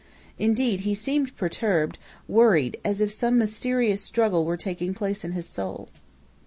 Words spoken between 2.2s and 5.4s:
worried, as if some mysterious struggle were taking place in